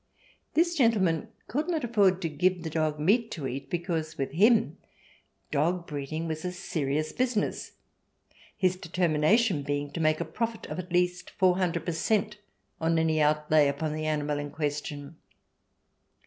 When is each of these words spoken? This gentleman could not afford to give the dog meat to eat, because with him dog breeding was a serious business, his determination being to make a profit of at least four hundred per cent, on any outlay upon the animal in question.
This 0.55 0.73
gentleman 0.75 1.27
could 1.47 1.67
not 1.69 1.83
afford 1.83 2.23
to 2.23 2.27
give 2.29 2.63
the 2.63 2.71
dog 2.71 2.99
meat 2.99 3.29
to 3.33 3.45
eat, 3.47 3.69
because 3.69 4.17
with 4.17 4.31
him 4.31 4.79
dog 5.51 5.85
breeding 5.85 6.27
was 6.27 6.43
a 6.43 6.51
serious 6.51 7.11
business, 7.11 7.73
his 8.57 8.75
determination 8.75 9.61
being 9.61 9.91
to 9.91 9.99
make 9.99 10.19
a 10.19 10.25
profit 10.25 10.65
of 10.71 10.79
at 10.79 10.91
least 10.91 11.29
four 11.29 11.57
hundred 11.59 11.85
per 11.85 11.91
cent, 11.91 12.39
on 12.79 12.97
any 12.97 13.21
outlay 13.21 13.67
upon 13.67 13.93
the 13.93 14.07
animal 14.07 14.39
in 14.39 14.49
question. 14.49 15.17